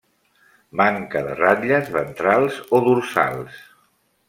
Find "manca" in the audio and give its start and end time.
0.79-1.21